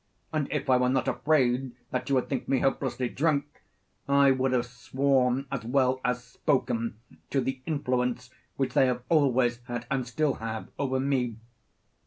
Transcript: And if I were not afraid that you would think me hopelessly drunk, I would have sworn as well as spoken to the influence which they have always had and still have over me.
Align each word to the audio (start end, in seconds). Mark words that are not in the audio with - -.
And 0.33 0.47
if 0.51 0.67
I 0.67 0.77
were 0.77 0.89
not 0.89 1.07
afraid 1.07 1.73
that 1.91 2.09
you 2.09 2.15
would 2.15 2.27
think 2.27 2.47
me 2.47 2.57
hopelessly 2.61 3.07
drunk, 3.07 3.61
I 4.09 4.31
would 4.31 4.51
have 4.51 4.65
sworn 4.65 5.45
as 5.51 5.63
well 5.63 6.01
as 6.03 6.23
spoken 6.23 6.97
to 7.29 7.39
the 7.39 7.61
influence 7.67 8.31
which 8.57 8.73
they 8.73 8.87
have 8.87 9.03
always 9.09 9.59
had 9.67 9.85
and 9.91 10.07
still 10.07 10.33
have 10.41 10.69
over 10.79 10.99
me. 10.99 11.35